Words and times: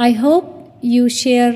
I 0.00 0.12
hope 0.12 0.46
you 0.80 1.08
share 1.08 1.54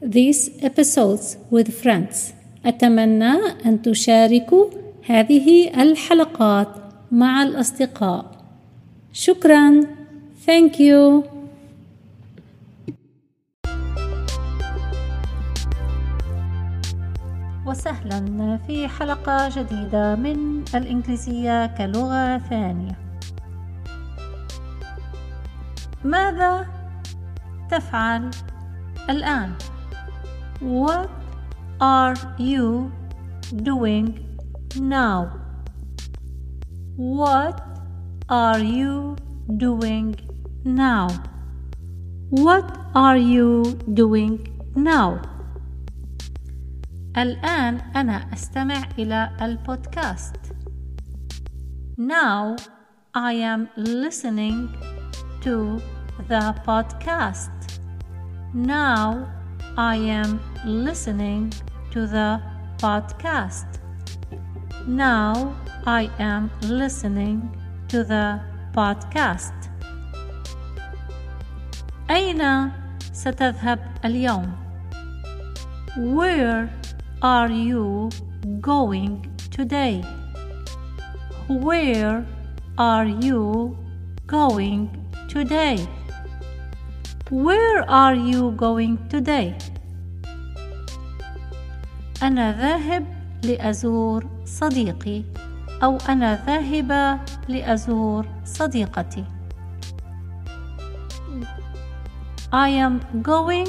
these 0.00 0.50
episodes 0.62 1.36
with 1.50 1.68
friends. 1.82 2.32
أتمنى 2.66 3.32
أن 3.66 3.82
تشاركوا 3.82 4.66
هذه 5.06 5.82
الحلقات 5.82 6.68
مع 7.12 7.42
الأصدقاء. 7.42 8.24
شكرا. 9.12 9.80
Thank 10.46 10.78
you. 10.78 11.24
وسهلا 17.66 18.58
في 18.66 18.88
حلقة 18.88 19.48
جديدة 19.48 20.14
من 20.14 20.64
الإنجليزية 20.74 21.66
كلغة 21.66 22.38
ثانية. 22.38 22.98
ماذا 26.04 26.81
تفعل 27.72 28.30
الآن؟ 29.10 29.52
What 30.60 31.10
are 31.80 32.16
you 32.38 32.92
doing 33.62 34.08
now? 34.76 35.20
What 36.96 37.56
are 38.28 38.60
you 38.60 39.16
doing 39.56 40.10
now? 40.64 41.08
What 42.30 42.66
are 42.94 43.16
you 43.16 43.64
doing 43.94 44.36
now? 44.76 45.20
الآن 47.16 47.80
أنا 47.96 48.32
أستمع 48.32 48.82
إلى 48.98 49.30
البودكاست. 49.42 50.36
Now 51.98 52.56
I 53.14 53.32
am 53.32 53.68
listening 53.76 54.68
to 55.40 55.80
the 56.28 56.54
podcast. 56.66 57.61
Now 58.53 59.31
I 59.77 59.95
am 59.95 60.39
listening 60.65 61.53
to 61.91 62.07
the 62.07 62.41
podcast. 62.77 63.65
Now 64.87 65.55
I 65.85 66.09
am 66.19 66.49
listening 66.61 67.49
to 67.89 68.03
the 68.03 68.39
podcast. 68.73 69.53
أين 72.09 72.71
ستذهب 73.13 73.79
اليوم؟ 74.05 74.51
Where 75.97 76.69
are 77.21 77.49
you 77.49 78.09
going 78.61 79.25
today? 79.51 80.03
Where 81.47 82.25
are 82.77 83.05
you 83.07 83.77
going 84.27 84.89
today? 85.27 85.87
Where 87.30 87.88
are 87.88 88.14
you 88.14 88.50
going 88.52 88.98
today? 89.08 89.54
أنا 92.22 92.52
ذاهب 92.52 93.06
لأزور 93.44 94.26
صديقي 94.44 95.22
أو 95.82 95.98
أنا 96.08 96.44
ذاهبة 96.46 97.20
لأزور 97.48 98.26
صديقتي. 98.44 99.24
I 102.52 102.68
am 102.68 103.00
going 103.22 103.68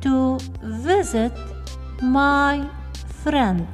to 0.00 0.38
visit 0.62 1.32
my 2.02 2.62
friend 3.24 3.66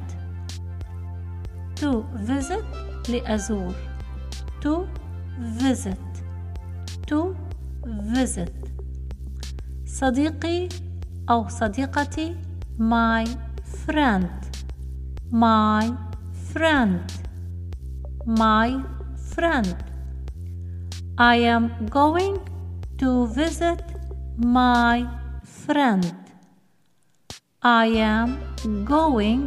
to 1.75 2.05
visit 2.15 2.65
لأزور 3.09 3.73
to 4.61 4.87
visit 5.39 5.99
to 7.07 7.35
visit 7.85 8.51
صديقي 9.95 10.69
أو 11.29 11.47
صديقتي 11.47 12.35
my 12.79 13.25
friend 13.85 14.27
my 15.31 15.83
friend 16.51 16.99
my 18.27 18.69
friend 19.31 19.75
I 21.17 21.35
am 21.55 21.63
going 21.99 22.35
to 23.01 23.27
visit 23.39 23.79
my 24.37 24.97
friend 25.63 26.03
I 27.63 27.87
am 28.15 28.29
going 28.95 29.41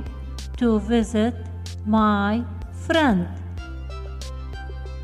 to 0.60 0.78
visit 0.80 1.34
my 1.86 2.42
friend 2.86 3.26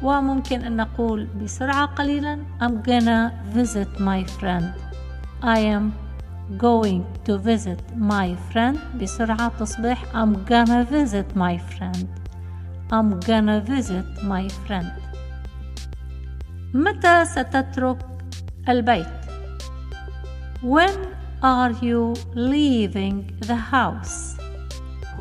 وممكن 0.02 0.60
أن 0.60 0.76
نقول 0.76 1.26
بسرعة 1.26 1.86
قليلا 1.86 2.44
I'm 2.60 2.88
gonna 2.88 3.32
visit 3.54 4.00
my 4.00 4.24
friend 4.40 4.83
I 5.43 5.59
am 5.59 5.93
going 6.57 7.05
to 7.25 7.37
visit 7.37 7.79
my 7.95 8.35
friend 8.51 8.77
بسرعة 9.01 9.51
تصبح 9.59 9.97
I'm 10.13 10.33
gonna 10.45 10.83
visit 10.83 11.35
my 11.35 11.57
friend 11.57 12.07
I'm 12.91 13.19
gonna 13.19 13.61
visit 13.61 14.23
my 14.23 14.49
friend 14.67 14.91
متى 16.73 17.25
ستترك 17.25 17.97
البيت 18.69 19.19
When 20.61 21.15
are 21.41 21.71
you 21.81 22.13
leaving 22.35 23.31
the 23.39 23.55
house? 23.55 24.35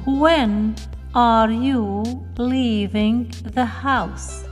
When 0.05 0.75
are 1.15 1.51
you 1.51 2.03
leaving 2.37 3.31
the 3.45 3.65
house? 3.65 4.45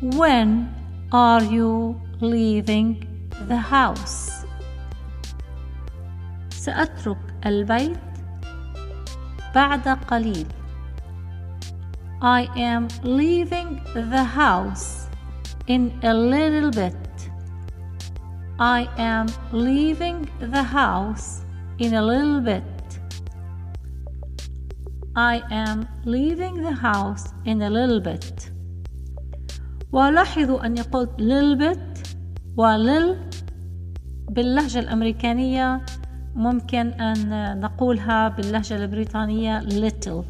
When 0.00 0.74
are 1.12 1.44
you 1.44 2.00
leaving 2.20 3.06
the 3.46 3.56
house? 3.56 4.35
سأترك 6.67 7.17
البيت 7.45 7.97
بعد 9.55 9.87
قليل. 9.89 10.47
I 12.21 12.41
am 12.57 12.87
leaving 13.03 13.79
the 13.93 14.23
house 14.23 15.07
in 15.67 15.91
a 16.03 16.13
little 16.13 16.71
bit. 16.71 17.07
I 18.59 18.89
am 18.97 19.27
leaving 19.53 20.27
the 20.39 20.63
house 20.63 21.45
in 21.79 21.93
a 21.93 22.01
little 22.01 22.41
bit. 22.41 22.63
I 25.15 25.35
am 25.63 25.87
leaving 26.05 26.55
the 26.67 26.75
house 26.87 27.25
in 27.45 27.61
a 27.61 27.69
little 27.69 28.01
bit. 28.01 28.51
ولاحظوا 29.91 30.65
أني 30.65 30.81
قلت 30.81 31.11
little 31.19 31.57
bit 31.59 32.07
ولل 32.57 33.29
باللهجة 34.29 34.79
الأمريكانية 34.79 35.85
ممكن 36.37 36.87
أن 36.87 37.59
نقولها 37.59 38.27
باللهجة 38.27 38.75
البريطانية 38.75 39.59
little 39.61 40.23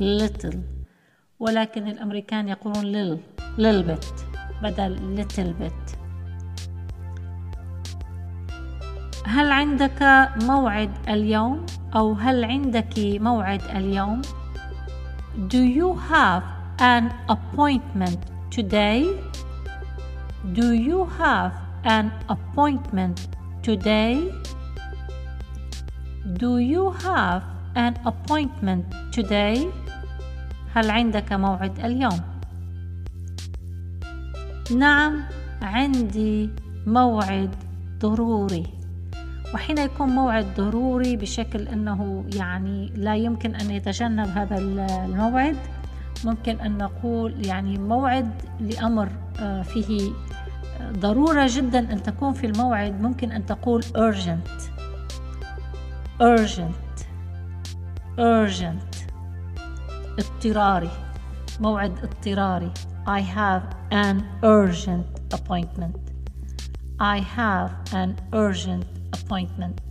little 0.00 0.56
ولكن 1.40 1.88
الأمريكان 1.88 2.48
يقولون 2.48 2.84
little 2.92 3.18
little 3.58 3.90
bit 3.90 4.06
بدل 4.62 5.16
little 5.16 5.62
bit 5.62 5.98
هل 9.26 9.50
عندك 9.50 10.28
موعد 10.42 10.90
اليوم 11.08 11.66
أو 11.96 12.12
هل 12.12 12.44
عندك 12.44 12.98
موعد 12.98 13.62
اليوم 13.62 14.22
Do 15.48 15.62
you 15.62 15.94
have 16.10 16.42
an 16.80 17.12
appointment 17.28 18.18
today? 18.50 19.06
Do 20.52 20.72
you 20.72 21.04
have 21.20 21.52
an 21.84 22.10
appointment 22.28 23.28
today? 23.62 24.32
Do 26.36 26.58
you 26.58 26.92
have 26.92 27.42
an 27.74 27.96
appointment 28.04 28.84
today? 29.16 29.72
هل 30.74 30.90
عندك 30.90 31.32
موعد 31.32 31.78
اليوم؟ 31.84 32.20
نعم 34.76 35.24
عندي 35.62 36.50
موعد 36.86 37.50
ضروري 38.00 38.66
وحين 39.54 39.78
يكون 39.78 40.08
موعد 40.08 40.46
ضروري 40.56 41.16
بشكل 41.16 41.68
أنه 41.68 42.24
يعني 42.34 42.92
لا 42.96 43.16
يمكن 43.16 43.54
أن 43.54 43.70
يتجنب 43.70 44.28
هذا 44.28 44.58
الموعد 44.58 45.56
ممكن 46.24 46.60
أن 46.60 46.78
نقول 46.78 47.46
يعني 47.46 47.78
موعد 47.78 48.30
لأمر 48.60 49.08
آه، 49.40 49.62
فيه 49.62 50.10
ضرورة 50.92 51.46
جدا 51.48 51.92
أن 51.92 52.02
تكون 52.02 52.32
في 52.32 52.46
الموعد 52.46 53.00
ممكن 53.00 53.32
أن 53.32 53.46
تقول 53.46 53.82
urgent 53.82 54.77
urgent 56.21 57.07
urgent 58.19 58.93
اضطراري 60.19 60.89
موعد 61.59 61.99
اضطراري 62.03 62.71
I 63.07 63.21
have 63.21 63.63
an 63.91 64.23
urgent 64.43 65.35
appointment 65.37 65.99
I 66.99 67.19
have 67.19 67.71
an 67.93 68.15
urgent 68.33 68.87
appointment 69.17 69.81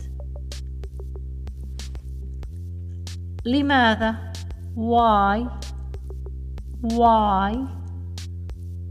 لماذا 3.45 4.33
why 4.75 5.47
why 6.81 7.53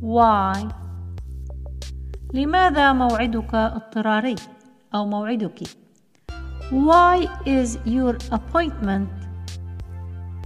why 0.00 0.72
لماذا 2.34 2.92
موعدك 2.92 3.54
اضطراري 3.54 4.34
أو 4.94 5.06
موعدك 5.06 5.62
Why 6.70 7.28
is 7.44 7.78
your 7.84 8.16
appointment 8.30 9.10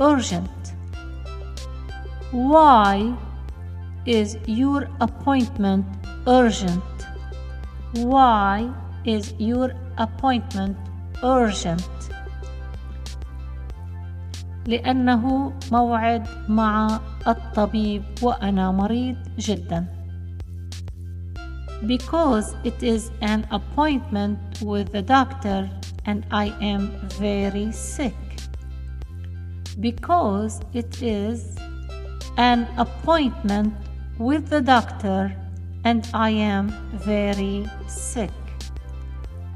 urgent? 0.00 0.74
Why 2.32 3.14
is 4.06 4.36
your 4.46 4.88
appointment 5.00 5.86
urgent? 6.26 6.82
Why 7.94 8.70
is 9.04 9.34
your 9.38 9.72
appointment 9.98 10.76
urgent? 11.22 11.86
لأنه 14.66 15.52
موعد 15.72 16.26
مع 16.48 17.00
الطبيب 17.26 18.02
وأنا 18.22 18.72
مريض 18.72 19.16
جدا. 19.38 19.86
Because 21.86 22.54
it 22.64 22.82
is 22.82 23.10
an 23.20 23.46
appointment 23.50 24.38
with 24.62 24.92
the 24.92 25.02
doctor 25.02 25.70
and 26.04 26.26
I 26.30 26.54
am 26.60 27.08
very 27.18 27.72
sick. 27.72 28.14
Because 29.80 30.60
it 30.72 31.02
is 31.02 31.56
an 32.36 32.66
appointment 32.76 33.74
with 34.18 34.48
the 34.48 34.60
doctor 34.60 35.34
and 35.84 36.08
I 36.14 36.30
am 36.30 36.72
very 36.92 37.66
sick. 37.86 38.30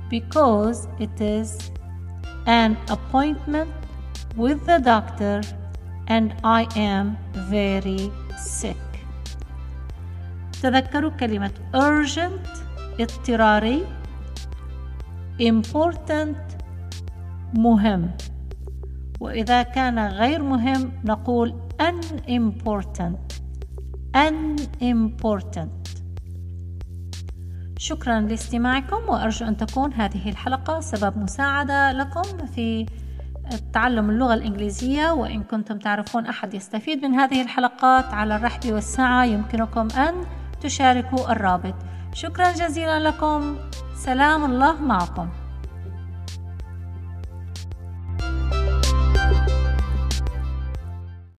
Because 0.08 0.88
it 0.98 1.20
is 1.20 1.70
an 2.46 2.76
appointment 2.88 3.70
with 4.36 4.64
the 4.66 4.78
doctor 4.78 5.42
and 6.08 6.34
I 6.44 6.66
am 6.76 7.16
very 7.48 8.10
sick. 8.36 8.76
تذكروا 10.62 11.10
كلمة 11.10 11.52
urgent 11.74 12.48
اضطراري 13.00 13.86
important 15.41 16.37
مهم. 17.53 18.11
وإذا 19.19 19.63
كان 19.63 19.99
غير 19.99 20.43
مهم 20.43 20.91
نقول 21.05 21.55
unimportant 21.81 23.35
unimportant 24.15 25.85
شكرا 27.77 28.19
لاستماعكم 28.19 29.09
وأرجو 29.09 29.45
أن 29.45 29.57
تكون 29.57 29.93
هذه 29.93 30.29
الحلقة 30.29 30.79
سبب 30.79 31.17
مساعدة 31.17 31.91
لكم 31.91 32.47
في 32.55 32.85
تعلم 33.73 34.09
اللغة 34.09 34.33
الإنجليزية. 34.33 35.11
وإن 35.11 35.43
كنتم 35.43 35.77
تعرفون 35.77 36.25
أحد 36.25 36.53
يستفيد 36.53 37.05
من 37.05 37.13
هذه 37.13 37.41
الحلقات 37.41 38.05
على 38.05 38.35
الرحب 38.35 38.71
والسعة 38.71 39.25
يمكنكم 39.25 39.87
أن 39.97 40.13
تشاركوا 40.61 41.31
الرابط. 41.31 41.75
شكرا 42.13 42.51
جزيلا 42.51 42.99
لكم. 42.99 43.57
سلام 43.95 44.45
الله 44.45 44.81
معكم. 44.81 45.27